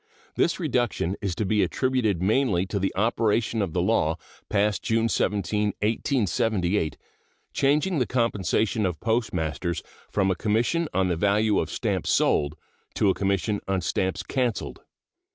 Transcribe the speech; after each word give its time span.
This 0.33 0.59
reduction 0.59 1.15
is 1.21 1.35
to 1.35 1.45
be 1.45 1.61
attributed 1.61 2.23
mainly 2.23 2.65
to 2.65 2.79
the 2.79 2.91
operation 2.95 3.61
of 3.61 3.73
the 3.73 3.83
law 3.83 4.17
passed 4.49 4.81
June 4.81 5.07
17, 5.07 5.73
1878, 5.79 6.97
changing 7.53 7.99
the 7.99 8.07
compensation 8.07 8.87
of 8.87 8.99
postmasters 8.99 9.83
from 10.09 10.31
a 10.31 10.35
commission 10.35 10.87
on 10.91 11.07
the 11.07 11.15
value 11.15 11.59
of 11.59 11.69
stamps 11.69 12.09
sold 12.09 12.55
to 12.95 13.11
a 13.11 13.13
commission 13.13 13.59
on 13.67 13.79
stamps 13.81 14.23
canceled. 14.23 14.81